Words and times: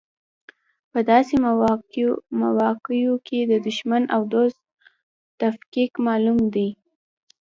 په 0.91 0.99
داسې 1.11 1.35
مواقعو 2.41 3.13
کې 3.27 3.39
د 3.51 3.53
دوښمن 3.65 4.03
او 4.15 4.21
دوست 4.33 4.61
تفکیک 5.41 5.91
معلوم 6.07 6.39
دی. 6.55 6.69